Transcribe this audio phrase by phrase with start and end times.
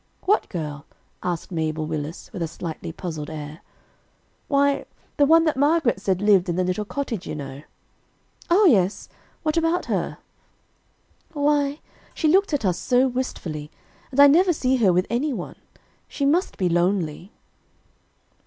[0.23, 0.87] "What girl?"
[1.21, 3.61] asked Mabel Willis, with a slightly puzzled air.
[4.47, 7.61] "Why, the one that Margaret said lived in the little cottage you know."
[8.49, 9.09] "O yes.
[9.43, 10.17] What about her?"
[11.33, 11.81] "Why
[12.15, 13.69] she looked at us so wistfully,
[14.09, 15.57] and I never see her with anyone;
[16.07, 17.31] she must be lonely."